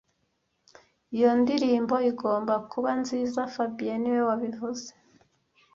[1.15, 4.89] Iyo ndirimbo igomba kuba nziza fabien niwe wabivuze